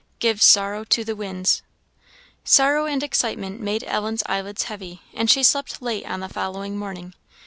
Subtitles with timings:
[0.17, 1.61] Gives sorrow to the winds.
[2.43, 7.13] Sorrow and excitement made Ellen's eyelids heavy, and she slept late on the following morning.